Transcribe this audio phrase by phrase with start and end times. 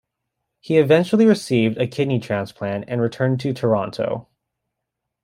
[0.59, 4.29] He eventually received a kidney transplant and returned to Toronto.